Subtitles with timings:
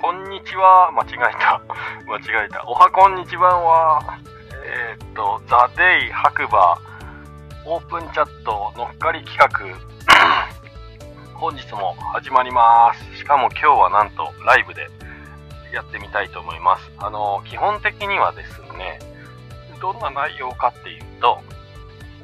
[0.00, 1.60] こんにちは、間違えた。
[2.08, 2.64] 間違えた。
[2.66, 4.18] おはこんにちはは、
[4.64, 6.78] えー、っと、ザ・デイ白馬
[7.66, 9.76] オープンチャット乗っかり企画
[11.36, 14.88] 本日も始まりますしかも今日はなんとライブで
[15.70, 18.98] やってみたいと思いますあの基本的にはですね
[19.82, 21.42] どんな内容かっていうと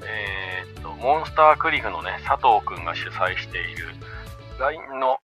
[0.02, 3.94] えー、っとモンスタークリフのね佐藤くんが主催している
[4.58, 5.18] LINE の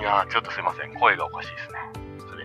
[0.00, 1.78] いやちょっとすいません声がおかしいですね
[2.20, 2.44] 失礼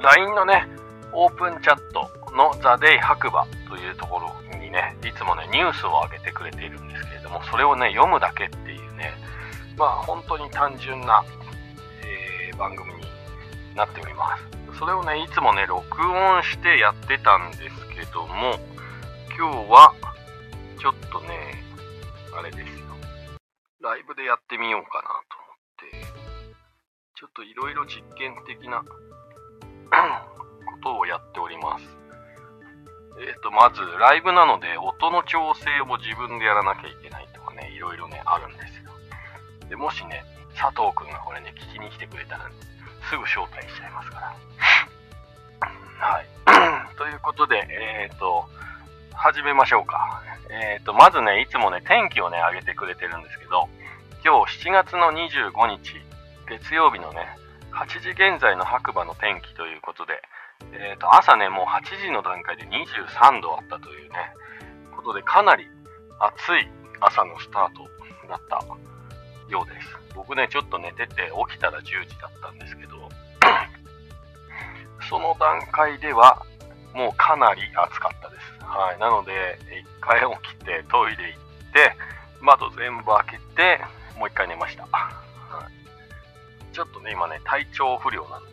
[0.02, 0.66] LINE のね
[1.12, 9.14] オープンチャットのザ・デイ白馬というところにね、いつもね、ニュースを上げてくれているんですけれども、それをね、読むだけっていうね、
[9.76, 11.24] まあ本当に単純な、
[12.04, 13.00] えー、番組に
[13.74, 14.78] なっております。
[14.78, 18.58] それをね、いつもね、録音してやってたんですけども、
[19.36, 19.92] 今日は、
[20.78, 21.64] ちょっとね、
[22.38, 22.89] あれですよ。
[23.80, 26.52] ライブでやってみようかなと思って、
[27.16, 28.92] ちょっといろいろ実験的な こ
[30.82, 31.88] とをやっております。
[33.24, 38.90] えっ、ー、と、まず、ライブなので、音の調整を自分でやらなきゃいけないとかね、いろいろね、あるんですよ。
[39.70, 42.54] で、もしね、佐藤くんがこれね、聞きに来てくれたら、ね、
[43.08, 44.36] すぐ招待しちゃいますから。
[46.06, 46.28] はい。
[46.96, 48.46] ということで、えっ、ー、と、
[49.14, 50.22] 始めましょうか。
[50.50, 53.68] えっ、ー、と、まずね、いつもね、天気をね、上げてくれてるんですけど、
[54.24, 55.94] 今日7月の25日、
[56.48, 57.26] 月曜日のね、
[57.72, 60.20] 8時現在の白馬の天気ということで、
[60.72, 64.18] えー、と朝ね、もう8時の段階で23度あったというね、
[64.96, 65.66] ことで、かなり
[66.18, 66.68] 暑い
[67.00, 67.88] 朝のスタート
[68.28, 68.60] だった
[69.48, 69.88] ようです。
[70.14, 73.08] 僕ね、ちょっと寝てて起きたら10時だったんですけど、
[75.08, 76.44] その段階では
[76.94, 78.64] もうかなり暑かったです。
[78.64, 78.98] はい。
[78.98, 81.96] なので、一回起きてトイレ行って、
[82.40, 83.80] 窓全部開けて、
[84.18, 84.86] もう一回寝ました。
[84.90, 85.10] は
[86.70, 88.50] い、ちょっとね、今ね、体調不良なんで、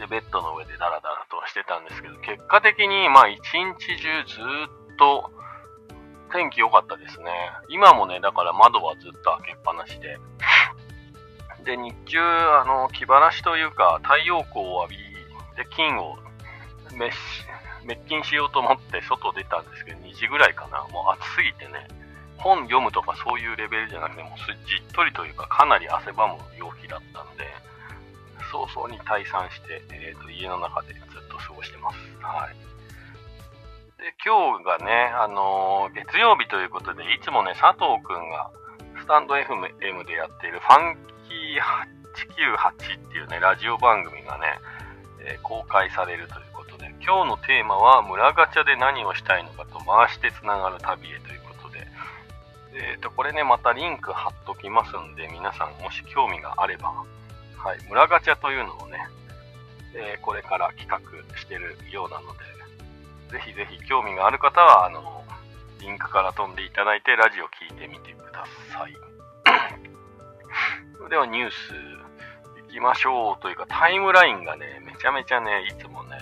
[0.00, 4.40] で、ベッドの上でダラダラとしてたんですけど、結果的に、まあ、一日中ず
[4.92, 5.30] っと
[6.32, 7.30] 天気良かったですね。
[7.68, 10.18] 今もね、だから窓はずっと開けっぱなしで。
[11.64, 15.09] で、日中、あの、気晴らしというか、太陽光を浴び
[15.60, 16.16] で、金を
[16.96, 20.88] 滅菌しようと思って外出たんですけど、2時ぐらいかな。
[20.88, 21.84] もう暑すぎてね、
[22.38, 27.44] 本読むとかそういうレベルじゃなくて、もうじっとりというか、かなり汗ばむ陽気だったんで、
[28.50, 31.98] 早々に退散して、えーと、家の中でずっと過ごしてます。
[32.20, 32.56] はい。
[34.00, 38.50] で、今日がね、あのー、月曜日ということで、いつもね、佐藤くんが
[38.98, 40.96] スタンド FM でやっているファン
[41.28, 41.60] キー
[42.80, 44.58] 898っていうね、ラジオ番組がね、
[45.24, 51.86] えー、公開されるということで、今日のテーマは、村ガチャで何をしたいのかと回してつながる旅へということで、
[52.72, 56.88] え、ー、と、これね、またリンク貼っときますんで、皆さんもし興味があれば、
[57.56, 58.98] はい、村ガチャというのをね、
[59.94, 61.00] えー、これから企画
[61.36, 62.50] してるようなので、
[63.30, 65.24] ぜひぜひ興味がある方は、あの、
[65.80, 68.94] リンクから飛んでいただいて、ラジオ聞いてみてください。
[70.98, 71.99] それではニュース
[72.70, 76.18] きましょうというか、タイムラインがね、めちゃめちゃね、いつもね、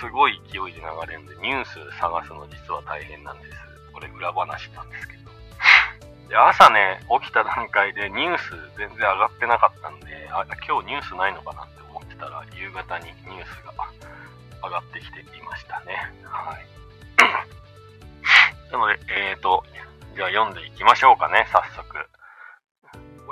[0.00, 3.50] すごい勢いで流れるんで、ニュース探すの実は大変なんです。
[3.92, 5.30] これ裏話なんですけど。
[6.28, 13.72] で、朝ね、起きた段階でニュース全然上がってなかったんで、あ、今日ニュースないのかなって思ってたら、夕方にニュースが
[14.64, 16.12] 上がってきていましたね。
[16.24, 16.66] はい。
[18.72, 19.64] なので、えーと、
[20.14, 22.08] じゃあ読んでいきましょうかね、早速。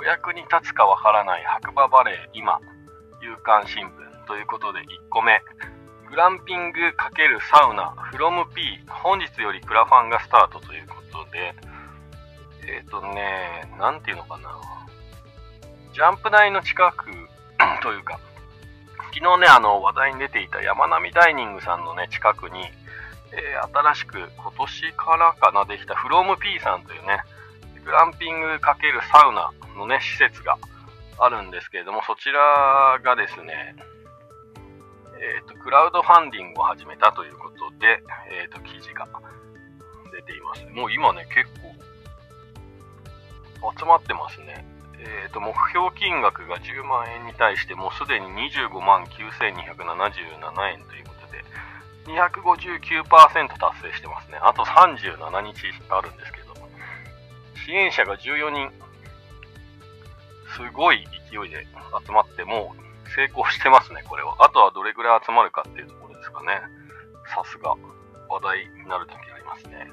[0.01, 2.59] お役に立つかわからない白馬バレー今、
[3.21, 5.39] 夕刊新聞ということで1個目。
[6.09, 6.91] グランピング×
[7.51, 11.53] サウナ、フロム P、本日よりクラファンがスタートということで、
[12.65, 14.49] えっ、ー、とね、なんていうのかな。
[15.93, 17.05] ジャンプ台の近く
[17.83, 18.19] というか、
[19.13, 22.59] 昨日ね、あの、話題に出ていた山並ダイニングさんのね、近くに、
[23.33, 27.21] えー、新しく今年からかなできたフロム P さんというね、
[27.83, 30.57] グランピング×サウナのね、施設が
[31.19, 33.75] あるんですけれども、そちらがですね、
[35.21, 39.07] えっ、ー、と、クラウドファンディングを始めたということで、えっ、ー、と、記事が
[40.11, 40.65] 出ています。
[40.73, 41.71] もう今ね、結構
[43.77, 44.65] 集まってますね。
[45.01, 51.43] えーと、目標金額が10万円に対してもうすでに25万9277円ということで
[52.05, 54.37] 259%達成してますね。
[54.41, 56.40] あと37日あるんですけど
[57.65, 58.71] 支援者が14人
[60.55, 61.65] すごい勢いで
[62.05, 62.81] 集まってもう
[63.15, 64.35] 成功してますね、これは。
[64.39, 66.61] あとはどれぐらい集まるかっていうところですかね。
[67.27, 67.75] さすが
[68.29, 69.91] 話題になるときありますね。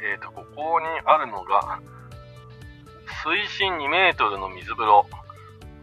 [0.00, 1.80] えっ、ー、と、ここにあるのが、
[3.24, 5.06] 水深2メートルの水風呂、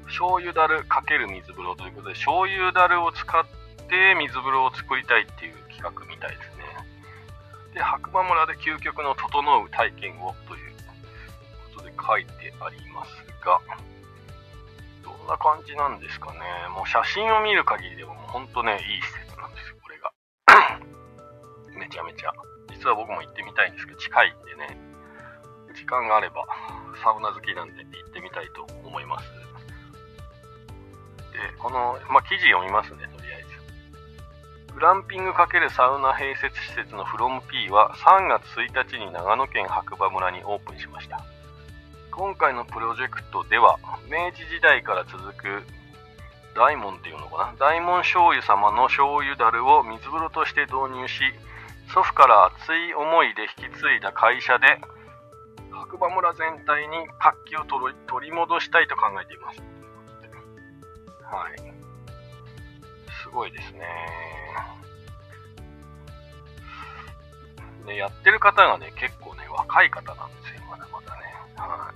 [0.06, 3.46] 醤油だる×水風呂ということで、醤油だるを使っ
[3.90, 6.55] て水風呂を作りたいっていう企画みたいです。
[7.76, 10.72] で、白馬村で究極の整う体験をという
[11.76, 13.12] ことで書いてあります
[13.44, 13.60] が、
[15.04, 16.40] どんな感じなんですかね。
[16.72, 20.12] もう写真を見る限りでももうほんとね、いい施設なんですよ、これが。
[21.76, 22.32] めちゃめちゃ。
[22.72, 24.80] 実は僕も行ってみたいんですけど、近いんでね、
[25.76, 26.48] 時間があれば、
[27.04, 29.28] サウナ好きなんで行ってみたいと思います。
[31.36, 33.15] で、この、まあ、記事読みますね。
[34.76, 41.24] グランピング×サウナ併設施設の FromP は3月1日に長野県白馬村にオープンしました。
[42.12, 43.80] 今回のプロジェクトでは、
[44.12, 45.64] 明治時代から続く
[46.58, 47.54] 大門っていうのかな？
[47.58, 51.24] 大門醤油様の醤油だるを水風呂として導入し、
[51.94, 54.68] 祖父から熱い思いで引き継いだ会社で
[55.72, 59.64] 白馬村全体に活気を取り戻したいと考えています。
[61.24, 61.85] はい。
[63.26, 63.80] すごいですね。
[67.88, 71.22] ね、やってる方がね、結構ね、若い方なんですよ、まだまだね。
[71.58, 71.92] は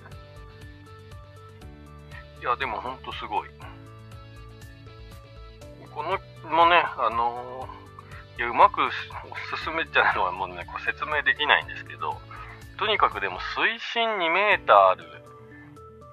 [2.39, 2.41] い。
[2.41, 3.49] いや、でもほんとすごい。
[5.93, 6.17] この
[6.49, 8.81] もね、あのー、いや、うまく
[9.63, 12.17] 進めちゃうのはもうね、こう説明できないんですけど、
[12.79, 15.05] とにかくでも水深2メーターある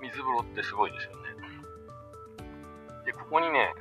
[0.03, 1.17] 水風呂ってすごいですよね。
[3.07, 3.73] で、ここにね、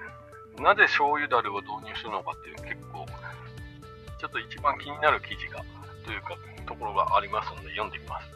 [0.62, 3.06] なぜ醤油だるを導入するのかっていう結構、
[4.20, 5.64] ちょっと一番気になる記事が、
[6.06, 8.30] というか、ところがありますので読んでみます。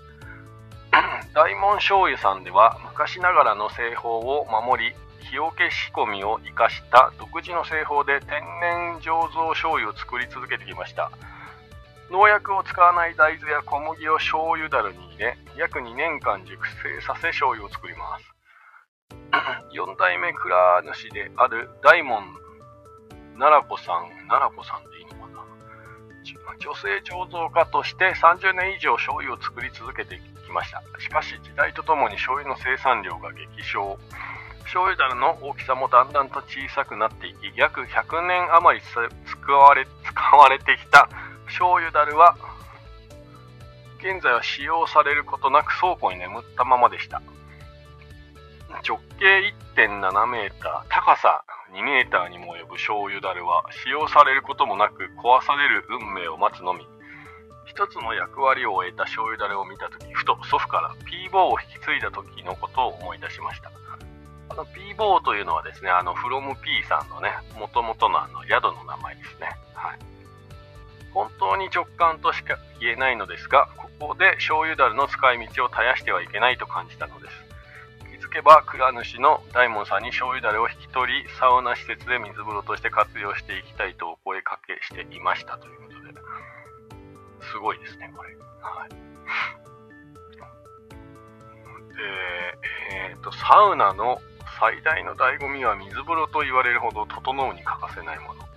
[1.34, 4.96] 大門醤油さんでは昔ながらの製法を守り、
[5.30, 11.12] 日よけ仕込みを生かした独自の製法で天然醸造醤油を作り続けてきました。
[12.10, 18.39] 農薬を使わない大豆や小麦を醤油だるに入れ、約2年間熟成させ醤油を作ります。
[19.74, 22.24] 4代目蔵主である大門
[23.38, 25.44] 奈良子さん、奈良子さんでいいのかな？
[26.60, 30.82] 女性醸造家として30年以上醤油を作り続けてきました。
[31.00, 33.98] しかし時代とともに醤油の生産量が激小。
[34.64, 41.10] 醤油だるの大きさもだんだんと小さくなっていき、約100年余り使われ使われてきた
[41.48, 42.36] 醤油だるは
[44.00, 47.22] 現在は使用されることなく倉庫に眠ったままでした
[48.84, 51.44] 直径1.7メーター高さ
[51.74, 56.88] 2メーターにも及ぶ醤油だるは使用されることもなく壊される運命を待つのみ。
[57.66, 63.72] 一つの役割を終えた醤油だれを見た時ふと祖父から P ボーを引き継いだ時のことを思い出しました。
[64.50, 67.30] あの P ボーというのはですねあの from P さんのね
[67.60, 69.50] もともとのあの宿の名前ですね。
[69.76, 70.00] はい。
[71.14, 77.49] 本当に直感としか言えないのですが、ここで醤油だるの使い道を絶やしてはいけないと感じたのです。
[78.20, 86.20] 気づけば蔵主の大門さんに醤油だれを引き取り、サウナ施設で水風呂として活用していきたいとお声かけしていましたということで、
[87.50, 88.36] すごいですね、これ。
[88.60, 88.90] はい。
[88.90, 88.96] で、
[93.12, 94.20] えー、と、サウナの
[94.60, 98.49] 最大の醍醐味は水風呂と言われるほど整うに欠かせないもの。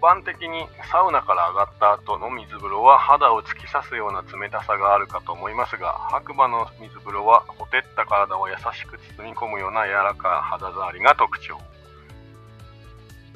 [0.00, 11.58] 般的にサウナから上がった後の水風呂は肌を突き刺すような冷たさがあるかと思いますが白馬の水風呂はほてった体を優しく包み込むような柔らかい肌触りが特徴。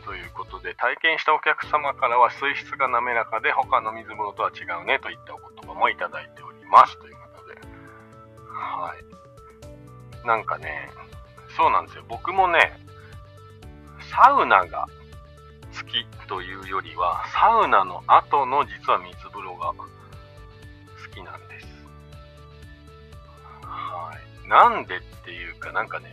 [0.05, 6.99] ということで体験したお客様からは水質が滑らかで他の水風呂とは違うねといったお言葉もいただいております。
[6.99, 7.61] ということで。
[8.51, 10.27] はい。
[10.27, 10.91] なんかね
[11.57, 12.05] そうなんですよ。
[12.09, 12.79] 僕もね
[14.11, 14.87] サウナが
[15.93, 19.85] きというよりは、サウナの後の実は水風呂が好
[21.15, 21.67] きなんです。
[23.63, 24.49] はい。
[24.49, 26.13] なんでっていうか、なんかね、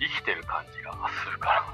[0.00, 0.92] 生きてる感じが
[1.24, 1.64] するから、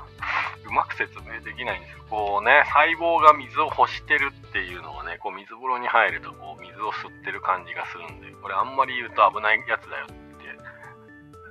[0.69, 2.05] うまく説明できないんですよ。
[2.11, 10.15] こうね、細胞が水を欲してるっていうのはね、こう水風呂に入るとこう水を吸ってる感じがするんで、これあんまり言うと危ないやつだよって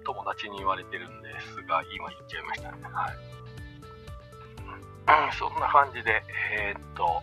[0.05, 2.77] 友達に言われてるんですが、今言っちゃいましたね。
[2.93, 3.36] はい。
[5.37, 7.21] そんな感じで、えー、っと、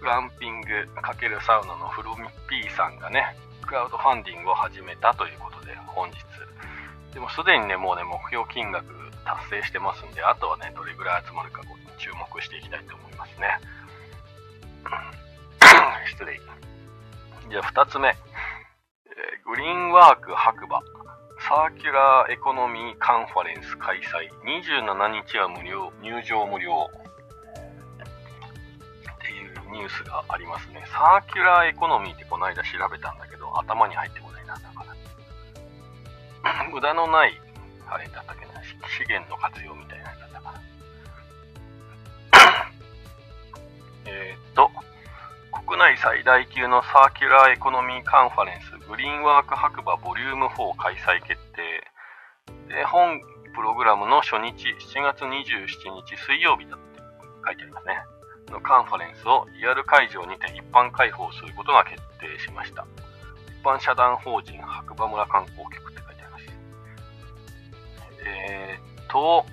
[0.00, 6.16] グランピング×サウナのフロミピーさんがね、クラウドファンディングを始めたということで、本日。
[7.14, 8.84] でもすでにね、もうね、目標金額
[9.24, 11.62] 達成してますんで、あとはね、どれぐらい集まるか
[11.98, 13.60] 注目していきたいと思いますね。
[16.10, 16.40] 失礼。
[17.48, 18.08] じゃあ2つ目。
[18.08, 20.80] えー、グリーンワーク白馬。
[21.38, 24.30] サーキュラーエコノミーカンファレンス開催。
[24.42, 26.90] 27日は無料、入場無料。
[29.72, 30.84] ニュースがありますね。
[30.92, 34.84] サーキュラーエコノミーってこの間調べたんだけど、頭に入ってこないな、だか
[36.44, 36.68] ら。
[36.70, 37.40] 無駄のない、
[37.88, 40.60] あれだったっけな、資源の活用みたいなやつだかな。
[44.06, 44.70] えっと、
[45.66, 51.88] 国内最大級のサーキュラーエコノミーカンファレンス、グリーンワーク白馬ボリューム4開催決定。
[52.68, 53.20] で、本
[53.54, 55.66] プログラムの初日、7月27
[56.06, 57.00] 日水曜日だって
[57.46, 57.98] 書いてありますね。
[58.52, 62.86] のカンファレンスをリアル会場にて一般開放することが決定しました。
[63.48, 66.44] 一般社団法人白馬村観光局って書いてあります。
[68.24, 69.46] えー、っと、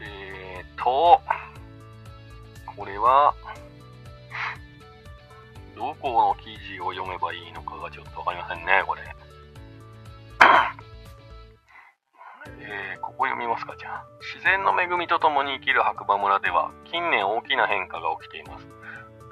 [0.00, 1.20] えー、っと、
[2.76, 3.34] これは、
[5.76, 9.02] どこの記事を読めばいいのかがちょっとわかりませんね、これ。
[12.70, 14.04] えー、ここ読みますか、じゃあ。
[14.22, 18.66] 自然の恵みと共に生きる白馬村では、近年大きな変化が起きています。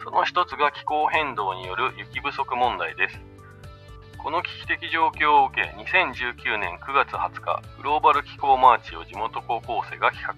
[0.03, 3.21] その一つが気候変動による雪不足問題です。
[4.19, 10.35] この危機的状況を受け、2019年9月20日、グローバル気候マーチを地元高校生が企画。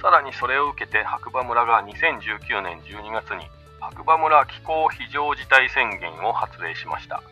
[0.00, 3.48] さらにそれを受けて白馬村が2019年12月に
[3.80, 7.22] 白馬村気候非常事態宣言を発令しました。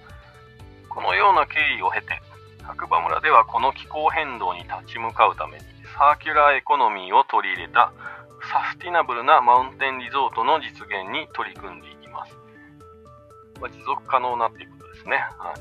[0.88, 2.20] このような経緯を経て、
[2.66, 5.64] 白馬村ではこの気候変動に立ち向かうために
[5.97, 7.92] サーキュラーエコノミーを取り入れた
[8.40, 12.37] サスティナブルなマウンテンリゾートの実現に取り組んでいきます。
[13.61, 15.16] まあ、持続可能なっていうことですね。
[15.38, 15.61] はい、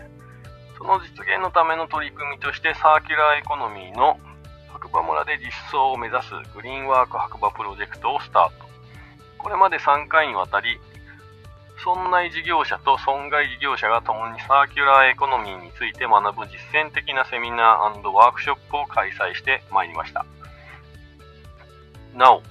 [0.77, 4.19] その実現のための取り組みとしてサーキュラーエコノミーの
[4.71, 8.67] 白馬村で実装を目指すグリーンワーク白馬プロジェクトをスタート。
[9.37, 10.79] これまで3回にわたり
[11.83, 20.25] 村内事業者と村外事業者が共にサーキュラーエコノミーについて学ぶ実践的なセミナーワークショップを開催してまいりました。
[22.15, 22.41] なお、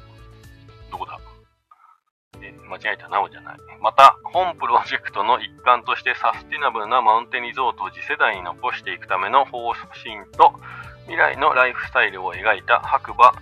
[0.91, 1.19] どこだ？
[2.43, 3.57] え、間違えた、なおじゃない。
[3.81, 9.87] また、本プロジェクトの一環としてサスティナブルなマウンテンリゾートを次世代に残していくための方針
[10.33, 10.53] と
[11.05, 13.33] 未来のライフスタイルを描いた白馬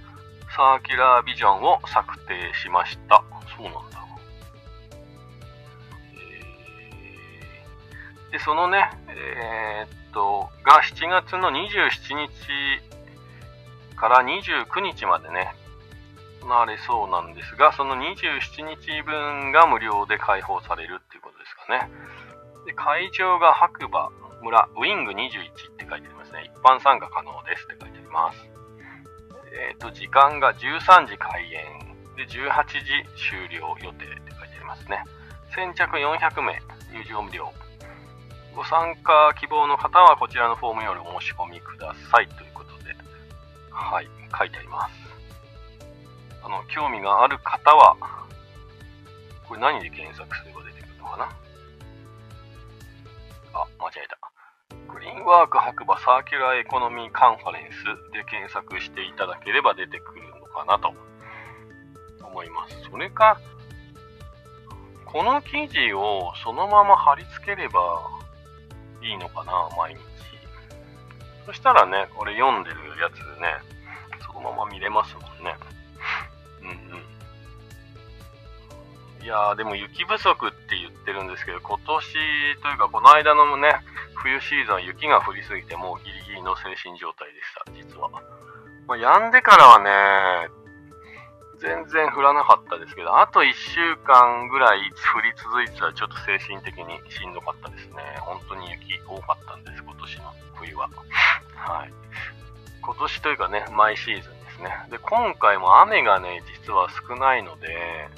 [0.55, 3.25] サーキュラービジョンを策定しました。
[3.57, 3.90] そうなん
[8.31, 15.55] で、そのね、えー、っと、が7月の27日から29日までね、
[16.49, 21.91] なれそうなんですが、その27日分が無料で開放されるっていうことですかね。
[22.67, 24.11] で、会場が白馬
[24.43, 26.51] 村ウィング21って書いてありますね。
[26.51, 28.39] 一般参加可能ですって書いてあります。
[29.53, 35.05] えっ、と、時間が13時開演で18時終了予定って書いてありますね。
[35.55, 37.53] 先着400名、入場無料。
[38.61, 42.95] ご参加希望の方はこちらのフォームよりお申し込みくださいということで、
[43.73, 44.93] はい、書いてあります。
[46.45, 47.97] あの、興味がある方は、
[49.49, 51.25] これ何で検索すれば出てくるのかな？
[53.55, 54.19] あ、間違えた。
[54.93, 60.93] グリーンワーク白馬サーキュラーエコノミーカンファレンスで検索していただければ出てくるのかなと
[62.23, 62.77] 思います。
[62.91, 63.41] それか、
[65.07, 68.20] この記事をそのまま貼り付ければ
[69.03, 70.01] いいのかな、毎日。
[71.47, 73.57] そしたらね、これ読んでるやつね、
[74.25, 75.57] そのまま見れますもんね。
[76.63, 76.73] うんう
[79.23, 79.25] ん。
[79.25, 82.13] いやー、でも雪不足って言ってるんですけど、今年
[82.63, 83.75] というか、この間のね、
[84.23, 88.11] 冬シーズンは雪が降りすぎて、もうギリギリの精神状態でした、実は。
[88.87, 90.51] まあ、止んでからはね、
[91.61, 97.97] 全然降らなかったですけど、あと1週間ぐらい降り続いてたらちょっと精神的にしんどかったですね。
[98.21, 100.89] 本当に雪多かったんです、今年の冬は。
[101.55, 101.93] はい。
[102.83, 104.71] 今年というかね、毎シーズンですね。
[104.91, 108.09] で、今回も雨がね、実は少ないので、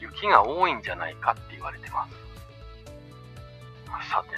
[0.00, 2.14] 雪が多いんじゃないかって言われてます。
[4.10, 4.30] さて、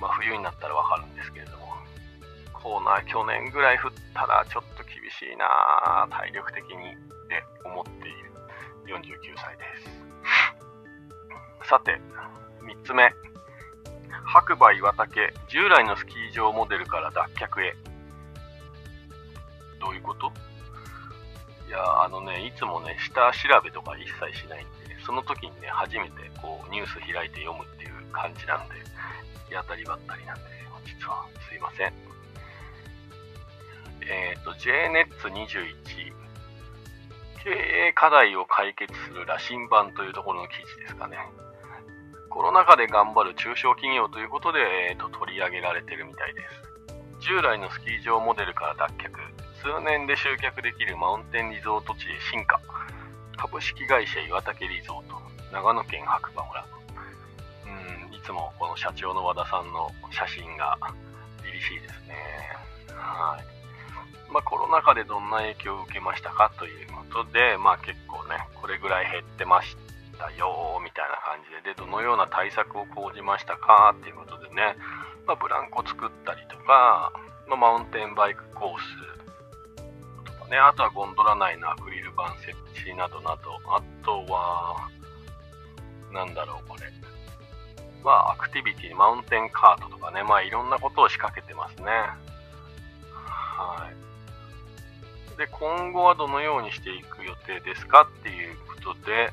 [0.00, 1.69] まあ冬になったらわかるんですけれども、
[2.62, 6.96] こうな、去年ぐらい降ったらちょっと厳しいな体力的にっ
[7.28, 8.30] て思っている。
[8.86, 9.64] 49歳で
[11.62, 12.00] すさて
[12.62, 13.12] 3つ目。
[14.24, 17.76] 白馬岩岳従来のスキー場モデルから脱却へ。
[19.80, 20.32] どういうこと？
[21.68, 28.74] いやあのねいつもね下調べとか一切しないんでその時にね初めてこうニュース開いて読むっていう感じなんで
[29.48, 30.42] 行き当たりばったりなんで
[30.84, 32.09] 実はすいません。
[34.08, 36.12] えっ、ー、と、JNETS21、
[37.42, 41.18] 経営課題を解決する羅針盤というところの記事ですかね。
[42.28, 47.26] コロナ禍で頑張る中小企業ということで、えーと、取り上げられてるみたいです。
[47.26, 49.10] 従来のスキー場モデルから脱却、
[49.60, 52.60] 通年で集客できるマウンテンリゾート地へ進化。
[53.36, 55.16] 株式会社岩竹リゾート、
[55.52, 56.66] 長野県白馬村。
[57.66, 60.78] うん、いつもこの社長の和田さんの写真が
[61.42, 62.14] 凛々しいですね。
[62.94, 63.59] はい。
[64.32, 69.76] まあ、コロナ禍でどんな影響を受けましたかということで、まあ、結構ね、これぐらい減ってまし
[70.18, 74.76] たよ、みたいな感じで、で、どのような対策を講じましたかっていうことでね、
[75.26, 77.12] まあ、ブランコ作ったりとか、
[77.48, 82.56] まあ、マウンテンバイクコースとかね、あとはゴンドラ内のアクリル板設
[82.86, 84.88] 置などなど、あとは、
[86.12, 86.82] なんだろう、これ。
[88.04, 91.84] まあ、アクティビティ、マウンテンカートとかね、まあ、いろんなことを仕掛けてますね。
[93.12, 94.09] はい。
[95.40, 99.32] で、今後はどのようにしていく予定ですかっていうことで、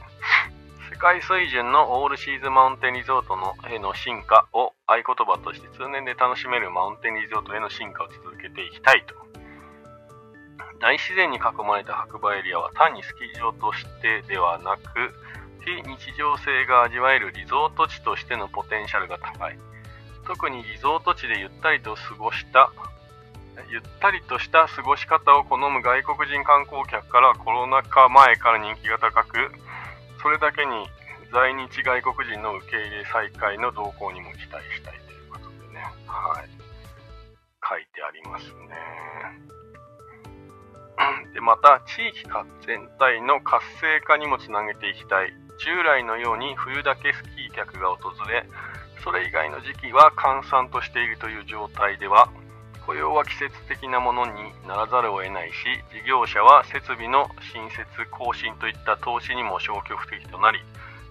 [0.90, 9.16] 世界水準のオールシーズンマウンテンリゾートのへの進化を合言葉として通年で楽しめるマウンテンリゾートへの進化を続けていきたいと。
[10.80, 15.12] 大自然に囲まれた白馬エリアは単にスキー場としてではなく、
[15.66, 19.60] 非日常性が味わえるリゾート地としてのポテンシャルが高い。
[20.26, 22.72] 特にリゾート地でゆったりと過ごした
[23.70, 29.52] ゆったりとした過ごし方を好む外国人観光客からコロナ禍前から人気が高く、
[30.22, 30.88] それだけに
[31.32, 36.50] 在日外国人の受け入れ再開の動向にも期待したいということでね、はい、
[37.68, 39.58] 書いてありますね。
[41.34, 42.26] で、また、地域
[42.66, 45.34] 全体の活性化にもつなげていきたい。
[45.60, 48.46] 従来のように冬だけスキー客が訪れ、
[49.04, 52.30] それ以外の時期は閑散としているという状態では、
[52.88, 54.32] 雇用は季節的なものに
[54.66, 55.54] ならざるを得ないし
[55.92, 60.64] 事業者は設備の新設更新といった投資にも消極的となり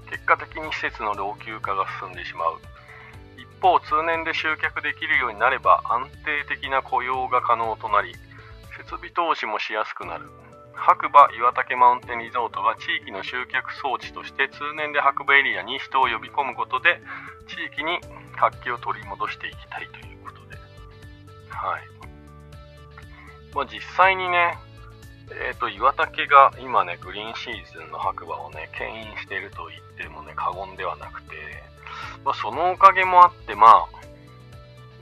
[0.08, 2.56] 結果的に施設の老朽化が進んでしまう。
[3.36, 8.14] 一方通年で集客できるようになれば安定的な雇用が可能となり
[8.76, 10.30] 設備投資もしやすくなる。
[10.72, 17.00] 白馬岩岳マウンテンリゾートは地域の集客装置として通年で白馬エリアに人を呼び込むことで
[17.48, 17.98] 地域に
[18.36, 20.15] 活気を取り戻していきたいという。
[21.56, 21.82] はい。
[23.54, 24.58] まあ、実際にね、
[25.48, 31.34] えっ、ー、と、岩竹が今ね、グリーンシーズンの白馬をね、牽引していると言ってもね、過言ではなくて、
[32.24, 33.86] まあ、そのおかげもあって、まあ、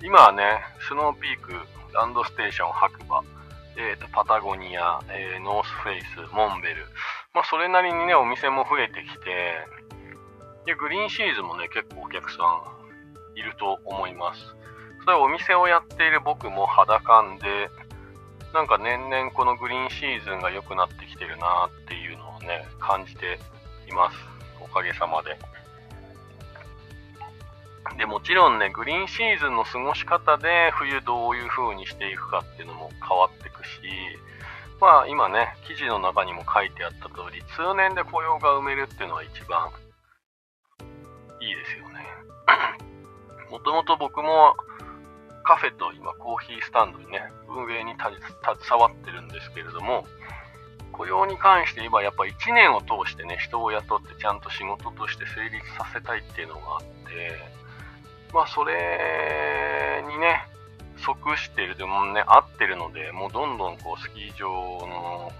[0.02, 1.52] 今はね、スノーピーク、
[1.92, 3.22] ランドステーション白馬、
[3.76, 6.86] えっ、ー、と、パタゴニア、えー、ノースフェイス、モンベル、
[7.34, 9.66] まあ、それなりにね、お店も増えてきて、
[10.66, 14.40] で、グリーンシーズンもね、結構お客さんいると思います。
[15.04, 17.68] それお店をやっている僕も肌感で、
[18.54, 23.38] なんか年々このグリーンシーズンが良くなってきてるなっていうのをね、感じて
[23.88, 24.16] います。
[24.60, 25.36] おかげさまで。
[27.98, 33.70] で、もちろんね、グリーンシーズンの過ごし方で冬どういう風にしていくかっていうのも変わっていくし、
[34.80, 39.68] まあ今ね、記事の中にも書いてあった通り、通年で雇用が埋めるっていうのは一番
[41.40, 42.06] いいですよね。
[43.50, 44.56] もともと僕も
[45.44, 50.06] カフェと今コーヒースタンドにね、運営に携わってるんですけれども、
[50.92, 57.38] 雇用に関して言えばやっぱ1年を通してね、人を雇ってちゃんと仕事として成立させたいっていうのがあって、
[58.32, 60.48] まあそれにね、
[60.96, 65.32] 即してるでもね、合ってるので、もうどんどんこうスキー場の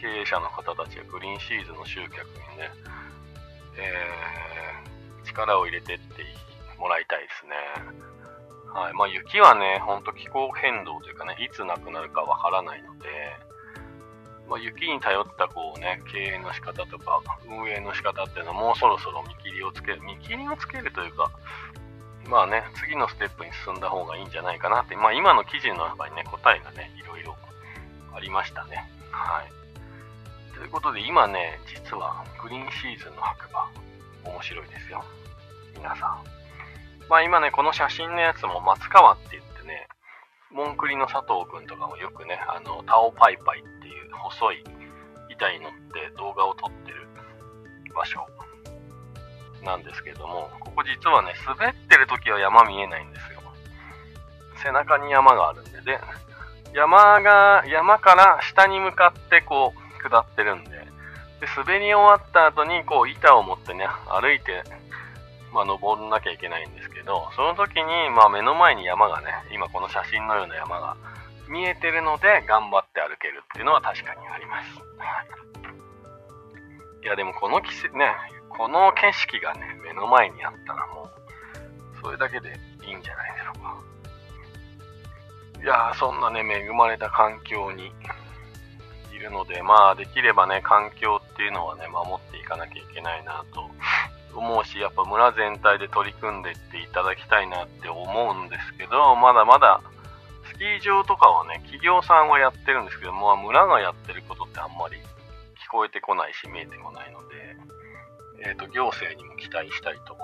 [0.00, 2.70] 経営者の方たちがグリーンシーズンの集客にね、
[3.76, 6.24] えー、力を入れてって
[6.78, 8.19] もらいたいですね。
[8.72, 8.92] はい。
[8.94, 13.08] まあ雪はね、ほんと気候変動というかね、いつなくなるかわからないので、
[14.50, 21.30] まあ、雪に頼ったこうね、経営の仕方とか、運営の仕方っていうのはもうそろそろ見切りをつける、見切りをつけるというか、
[22.26, 27.36] まあね、次のステップに進んだ方がいいんじゃないかなって、まあ今の記事の中にね、答えがね、いろいろ
[28.12, 28.90] ありましたね。
[29.12, 30.54] はい。
[30.56, 33.70] ということで今ね、実はグリーンシーズンの白馬、
[34.32, 35.04] 面白いですよ。
[35.76, 36.39] 皆さん。
[37.10, 39.88] まあ今ね、この写真のやつも松川って言ってね、
[40.52, 44.64] モンクリの佐藤くんとかもよくね、あの、タオパイパイっていう細い
[45.28, 47.08] 板に乗って動画を撮ってる
[47.92, 48.24] 場所
[49.64, 53.40] なんですけども、ここ実はね、滑ってる時は山見えないんですよ。
[54.62, 55.98] 背中に山があるんで、で、
[56.72, 60.86] 山が、山から下に向かってこう、下ってるんで、で、
[61.56, 64.62] 滑り終わった後にこう板を持ってね、歩いて
[65.52, 70.96] まあ、登んなきゃいけないんですけど、その時に、まあ、目の前に山がね、今この写真のような山が
[71.48, 74.78] 見えてるので、頑張って歩けるっていうのは確かにあります。
[77.02, 77.06] い。
[77.06, 78.14] や、でもこの季節、ね、
[78.48, 81.10] この景色がね、目の前にあったらも
[81.98, 83.80] う、それだけでいいんじゃないでしょうか。
[85.62, 87.92] いや、そんなね、恵まれた環境に
[89.12, 93.68] いるので、まあ、できればね、環境っていうのはね、守っていかなきゃいけないなと
[94.34, 99.80] 思うし、やっぱ村全体で取り組んでいっていただきたいなって思うんですけど、まだまだ、
[100.52, 107.56] スキー場とかはね、企業さんはやってるんですけど、まあ、村がやってることってあんまり聞こえてこないし、見えてこないので、
[108.46, 110.16] えっ、ー、と、行政にも期待したいと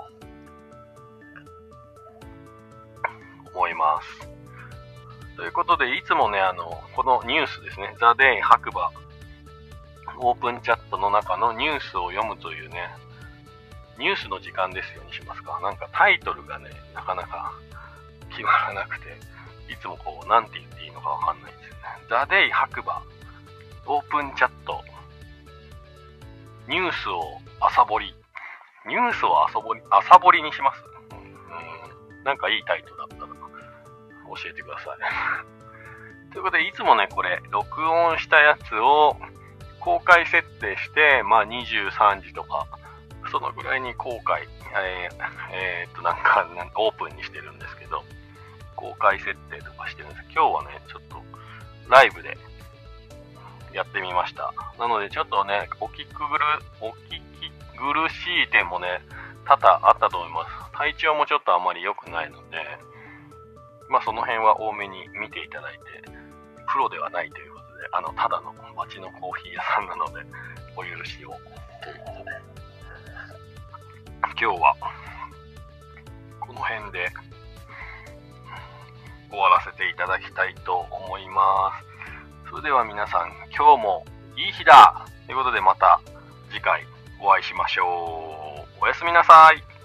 [3.53, 4.29] 思います。
[5.35, 8.91] ということで、いつもね、あの、このニュースですね、ザ・デイ白馬
[10.19, 12.89] オープンチャットの中のニュースを読むというね、
[13.97, 15.59] ニュースの時間ですよにしますか。
[15.61, 17.53] なんかタイトルがね、なかなか
[18.29, 19.17] 決まらなくて、
[19.71, 21.81] いつもこう、なんて言っていいのかわかんないんですよね。
[22.09, 23.01] ザ・デイ白馬
[23.85, 24.83] オープンチャット
[26.67, 28.13] ニュースを朝掘り。
[28.85, 30.83] ニュースを朝掘り、朝掘りにします。
[31.11, 36.31] うん、なんかいいタイトルだったら教えてください。
[36.33, 39.15] ということで、いつもね、これ、録音したやつを
[39.79, 42.67] 公開設定して、まあ23時とか、
[43.29, 45.15] そのぐらいに公開、えー、
[45.53, 48.03] えー、っと、なんか、なんかオープンにしてるんですけど、
[48.75, 51.17] 公開設定とかしてるんです今日はね、ちょっと
[51.89, 52.37] ライブで
[53.73, 54.53] やってみました。
[54.79, 56.23] なので、ちょっとね、お聞き苦
[56.81, 59.01] お聞き苦しい点もね、
[59.45, 60.71] 多々あったと思います。
[60.73, 62.57] 体調もちょっとあまり良くないので、
[63.89, 65.79] まあその辺は多めに見ていただいて、
[66.71, 70.25] プロではないということで、あの、ただの街のコーヒー屋さんなので、
[70.75, 71.29] お許しを。
[71.81, 72.56] ということで、
[74.39, 74.75] 今日は、
[76.39, 77.09] この辺で
[79.31, 81.71] 終わらせていただきたいと思いま
[82.45, 82.49] す。
[82.51, 84.05] それでは皆さん、今日も
[84.37, 85.99] いい日だということでまた
[86.51, 86.85] 次回
[87.19, 88.83] お会いしましょう。
[88.83, 89.76] おやすみなさい。